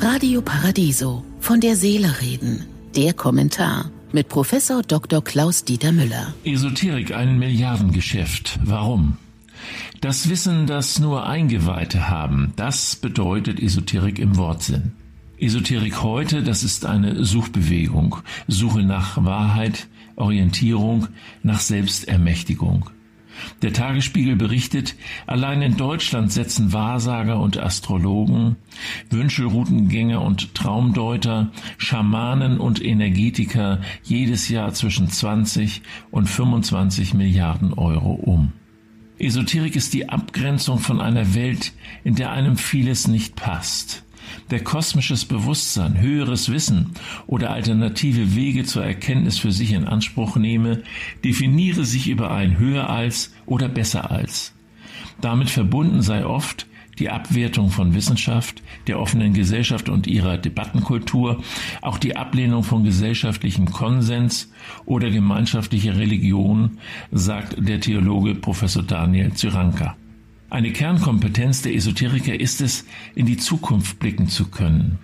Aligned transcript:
Radio 0.00 0.42
Paradiso. 0.42 1.24
Von 1.40 1.60
der 1.60 1.76
Seele 1.76 2.20
reden. 2.20 2.66
Der 2.96 3.12
Kommentar 3.14 3.90
mit 4.12 4.28
Professor 4.28 4.82
Dr. 4.82 5.22
Klaus 5.22 5.64
Dieter 5.64 5.92
Müller. 5.92 6.34
Esoterik 6.44 7.14
ein 7.14 7.38
Milliardengeschäft. 7.38 8.58
Warum? 8.64 9.16
Das 10.00 10.28
Wissen, 10.28 10.66
das 10.66 10.98
nur 10.98 11.26
Eingeweihte 11.26 12.08
haben, 12.08 12.52
das 12.56 12.96
bedeutet 12.96 13.60
Esoterik 13.60 14.18
im 14.18 14.36
Wortsinn. 14.36 14.92
Esoterik 15.38 16.02
heute, 16.02 16.42
das 16.42 16.62
ist 16.62 16.84
eine 16.84 17.24
Suchbewegung, 17.24 18.16
Suche 18.48 18.82
nach 18.82 19.24
Wahrheit, 19.24 19.86
Orientierung, 20.16 21.08
nach 21.42 21.60
Selbstermächtigung. 21.60 22.90
Der 23.62 23.72
Tagesspiegel 23.72 24.36
berichtet, 24.36 24.94
allein 25.26 25.62
in 25.62 25.76
Deutschland 25.76 26.32
setzen 26.32 26.72
Wahrsager 26.72 27.40
und 27.40 27.58
Astrologen, 27.58 28.56
Wünschelroutengänger 29.10 30.20
und 30.22 30.54
Traumdeuter, 30.54 31.50
Schamanen 31.78 32.58
und 32.58 32.84
Energetiker 32.84 33.80
jedes 34.02 34.48
Jahr 34.48 34.72
zwischen 34.74 35.08
20 35.08 35.82
und 36.10 36.26
25 36.26 37.14
Milliarden 37.14 37.72
Euro 37.74 38.12
um. 38.12 38.52
Esoterik 39.18 39.76
ist 39.76 39.94
die 39.94 40.08
Abgrenzung 40.08 40.78
von 40.78 41.00
einer 41.00 41.34
Welt, 41.34 41.72
in 42.02 42.14
der 42.14 42.32
einem 42.32 42.56
vieles 42.56 43.06
nicht 43.06 43.36
passt 43.36 44.04
der 44.50 44.62
kosmisches 44.64 45.24
Bewusstsein, 45.24 46.00
höheres 46.00 46.50
Wissen 46.50 46.92
oder 47.26 47.50
alternative 47.50 48.34
Wege 48.34 48.64
zur 48.64 48.84
Erkenntnis 48.84 49.38
für 49.38 49.52
sich 49.52 49.72
in 49.72 49.84
Anspruch 49.84 50.36
nehme, 50.36 50.82
definiere 51.24 51.84
sich 51.84 52.08
über 52.08 52.30
ein 52.30 52.58
höher 52.58 52.90
als 52.90 53.32
oder 53.46 53.68
besser 53.68 54.10
als. 54.10 54.54
Damit 55.20 55.50
verbunden 55.50 56.02
sei 56.02 56.26
oft 56.26 56.66
die 56.98 57.10
Abwertung 57.10 57.70
von 57.70 57.94
Wissenschaft, 57.94 58.62
der 58.86 59.00
offenen 59.00 59.32
Gesellschaft 59.32 59.88
und 59.88 60.06
ihrer 60.06 60.36
Debattenkultur, 60.38 61.42
auch 61.80 61.98
die 61.98 62.16
Ablehnung 62.16 62.64
von 62.64 62.84
gesellschaftlichem 62.84 63.66
Konsens 63.66 64.52
oder 64.84 65.10
gemeinschaftlicher 65.10 65.96
Religion, 65.96 66.78
sagt 67.10 67.56
der 67.58 67.80
Theologe 67.80 68.34
Professor 68.34 68.82
Daniel 68.82 69.32
Zyranka. 69.32 69.96
Eine 70.52 70.70
Kernkompetenz 70.70 71.62
der 71.62 71.74
Esoteriker 71.74 72.38
ist 72.38 72.60
es, 72.60 72.84
in 73.14 73.24
die 73.24 73.38
Zukunft 73.38 73.98
blicken 73.98 74.28
zu 74.28 74.50
können. 74.50 74.98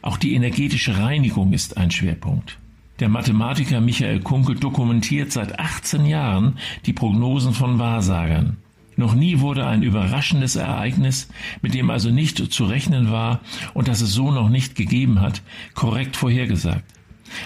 Auch 0.00 0.16
die 0.16 0.34
energetische 0.34 0.96
Reinigung 0.96 1.52
ist 1.52 1.76
ein 1.76 1.90
Schwerpunkt. 1.90 2.60
Der 3.00 3.08
Mathematiker 3.08 3.80
Michael 3.80 4.20
Kunkel 4.20 4.54
dokumentiert 4.54 5.32
seit 5.32 5.58
18 5.58 6.06
Jahren 6.06 6.56
die 6.86 6.92
Prognosen 6.92 7.52
von 7.52 7.80
Wahrsagern. 7.80 8.58
Noch 8.94 9.16
nie 9.16 9.40
wurde 9.40 9.66
ein 9.66 9.82
überraschendes 9.82 10.54
Ereignis, 10.54 11.28
mit 11.62 11.74
dem 11.74 11.90
also 11.90 12.10
nicht 12.10 12.38
zu 12.52 12.64
rechnen 12.64 13.10
war 13.10 13.40
und 13.74 13.88
das 13.88 14.02
es 14.02 14.12
so 14.12 14.30
noch 14.30 14.50
nicht 14.50 14.76
gegeben 14.76 15.20
hat, 15.20 15.42
korrekt 15.74 16.14
vorhergesagt. 16.14 16.84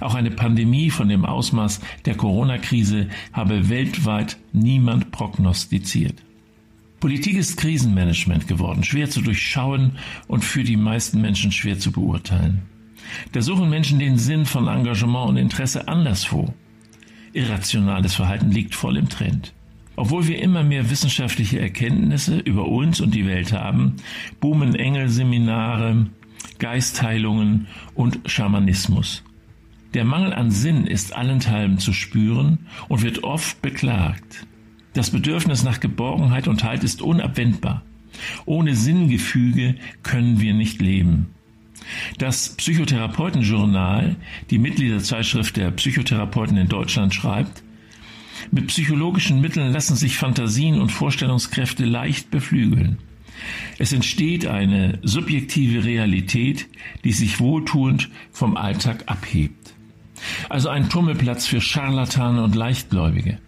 Auch 0.00 0.16
eine 0.16 0.32
Pandemie 0.32 0.90
von 0.90 1.08
dem 1.08 1.24
Ausmaß 1.24 1.82
der 2.04 2.16
Corona-Krise 2.16 3.10
habe 3.32 3.68
weltweit 3.68 4.38
niemand 4.52 5.12
prognostiziert. 5.12 6.20
Politik 7.04 7.36
ist 7.36 7.58
Krisenmanagement 7.58 8.48
geworden, 8.48 8.82
schwer 8.82 9.10
zu 9.10 9.20
durchschauen 9.20 9.98
und 10.26 10.42
für 10.42 10.64
die 10.64 10.78
meisten 10.78 11.20
Menschen 11.20 11.52
schwer 11.52 11.78
zu 11.78 11.92
beurteilen. 11.92 12.62
Da 13.32 13.42
suchen 13.42 13.68
Menschen 13.68 13.98
den 13.98 14.16
Sinn 14.16 14.46
von 14.46 14.68
Engagement 14.68 15.28
und 15.28 15.36
Interesse 15.36 15.86
anderswo. 15.86 16.54
Irrationales 17.34 18.14
Verhalten 18.14 18.50
liegt 18.50 18.74
voll 18.74 18.96
im 18.96 19.10
Trend. 19.10 19.52
Obwohl 19.96 20.26
wir 20.28 20.40
immer 20.40 20.64
mehr 20.64 20.88
wissenschaftliche 20.88 21.60
Erkenntnisse 21.60 22.38
über 22.38 22.68
uns 22.68 23.02
und 23.02 23.14
die 23.14 23.26
Welt 23.26 23.52
haben, 23.52 23.96
boomen 24.40 24.74
Engelseminare, 24.74 26.06
Geistheilungen 26.58 27.66
und 27.94 28.20
Schamanismus. 28.24 29.22
Der 29.92 30.06
Mangel 30.06 30.32
an 30.32 30.50
Sinn 30.50 30.86
ist 30.86 31.14
allenthalben 31.14 31.76
zu 31.76 31.92
spüren 31.92 32.60
und 32.88 33.02
wird 33.02 33.24
oft 33.24 33.60
beklagt. 33.60 34.46
Das 34.94 35.10
Bedürfnis 35.10 35.64
nach 35.64 35.80
Geborgenheit 35.80 36.48
und 36.48 36.64
Halt 36.64 36.84
ist 36.84 37.02
unabwendbar. 37.02 37.82
Ohne 38.46 38.74
Sinngefüge 38.76 39.74
können 40.02 40.40
wir 40.40 40.54
nicht 40.54 40.80
leben. 40.80 41.26
Das 42.18 42.50
Psychotherapeutenjournal, 42.50 44.16
die 44.50 44.58
Mitgliederzeitschrift 44.58 45.56
der 45.56 45.72
Psychotherapeuten 45.72 46.56
in 46.56 46.68
Deutschland, 46.68 47.12
schreibt, 47.12 47.62
mit 48.50 48.68
psychologischen 48.68 49.40
Mitteln 49.40 49.72
lassen 49.72 49.96
sich 49.96 50.16
Fantasien 50.16 50.80
und 50.80 50.92
Vorstellungskräfte 50.92 51.84
leicht 51.84 52.30
beflügeln. 52.30 52.98
Es 53.78 53.92
entsteht 53.92 54.46
eine 54.46 54.98
subjektive 55.02 55.84
Realität, 55.84 56.68
die 57.02 57.12
sich 57.12 57.40
wohltuend 57.40 58.10
vom 58.30 58.56
Alltag 58.56 59.04
abhebt. 59.06 59.74
Also 60.48 60.68
ein 60.68 60.88
Tummelplatz 60.88 61.46
für 61.46 61.60
Scharlatane 61.60 62.42
und 62.44 62.54
Leichtgläubige. 62.54 63.38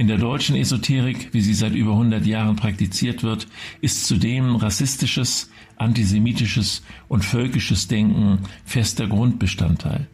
In 0.00 0.08
der 0.08 0.16
deutschen 0.16 0.56
Esoterik, 0.56 1.28
wie 1.32 1.42
sie 1.42 1.52
seit 1.52 1.74
über 1.74 1.92
100 1.92 2.24
Jahren 2.24 2.56
praktiziert 2.56 3.22
wird, 3.22 3.46
ist 3.82 4.06
zudem 4.06 4.56
rassistisches, 4.56 5.50
antisemitisches 5.76 6.80
und 7.08 7.22
völkisches 7.22 7.86
Denken 7.86 8.38
fester 8.64 9.08
Grundbestandteil. 9.08 10.06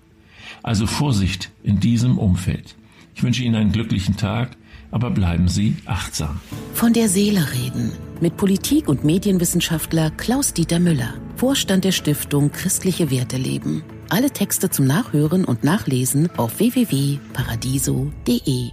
Also 0.65 0.89
Vorsicht 0.89 1.53
in 1.63 1.79
diesem 1.79 2.19
Umfeld. 2.19 2.75
Ich 3.15 3.23
wünsche 3.23 3.45
Ihnen 3.45 3.55
einen 3.55 3.71
glücklichen 3.71 4.17
Tag, 4.17 4.57
aber 4.91 5.13
bleiben 5.13 5.47
Sie 5.47 5.77
achtsam. 5.85 6.41
Von 6.75 6.93
der 6.93 7.09
Seele 7.09 7.47
reden 7.55 7.93
mit 8.21 8.37
Politik- 8.37 8.89
und 8.89 9.05
Medienwissenschaftler 9.05 10.11
Klaus-Dieter 10.11 10.81
Müller, 10.81 11.15
Vorstand 11.37 11.85
der 11.85 11.93
Stiftung 11.93 12.51
Christliche 12.51 13.13
Werte 13.13 13.37
leben. 13.37 13.85
Alle 14.09 14.33
Texte 14.33 14.69
zum 14.69 14.89
Nachhören 14.89 15.45
und 15.45 15.63
Nachlesen 15.63 16.29
auf 16.37 16.59
www.paradiso.de. 16.59 18.73